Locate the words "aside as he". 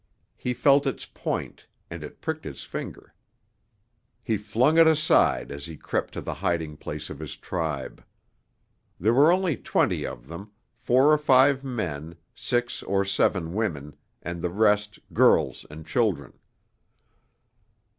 4.87-5.77